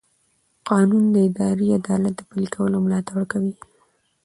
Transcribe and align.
قانون 0.69 1.03
د 1.13 1.15
اداري 1.27 1.67
عدالت 1.79 2.13
د 2.17 2.21
پلي 2.29 2.47
کولو 2.55 2.77
ملاتړ 2.85 3.17
کوي. 3.31 3.53